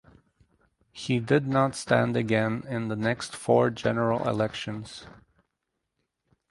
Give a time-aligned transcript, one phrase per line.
[0.91, 5.05] He did not stand again in the next four general elections.